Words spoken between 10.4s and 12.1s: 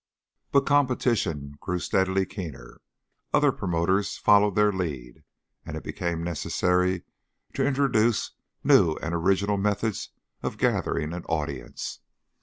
of gathering an audience.